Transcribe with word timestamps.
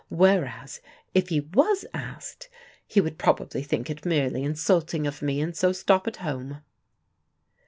Whereas 0.09 0.81
if 1.13 1.29
he 1.29 1.41
was 1.41 1.85
asked, 1.93 2.49
he 2.87 2.99
would 2.99 3.19
probably 3.19 3.61
think 3.61 3.87
it 3.87 4.03
merely 4.03 4.41
insulting 4.43 5.05
of 5.05 5.21
me, 5.21 5.39
and 5.39 5.55
so 5.55 5.71
stop 5.71 6.07
at 6.07 6.15
home." 6.17 6.61